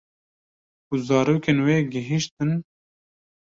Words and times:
Ku 0.87 0.93
zarokên 1.07 1.57
wê 1.65 1.77
gihîştin 1.91 2.51